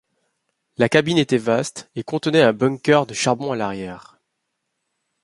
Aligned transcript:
La 0.77 0.89
cabine 0.89 1.19
était 1.19 1.37
vaste 1.37 1.91
et 1.95 2.01
contenait 2.01 2.41
un 2.41 2.53
bunker 2.53 3.05
de 3.05 3.13
charbon 3.13 3.51
à 3.51 3.55
l'arrière. 3.55 4.17